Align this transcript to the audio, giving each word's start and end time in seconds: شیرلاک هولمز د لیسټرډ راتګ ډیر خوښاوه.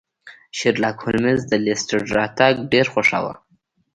شیرلاک 0.57 0.97
هولمز 1.03 1.41
د 1.47 1.53
لیسټرډ 1.65 2.07
راتګ 2.17 2.53
ډیر 2.71 2.85
خوښاوه. 2.93 3.33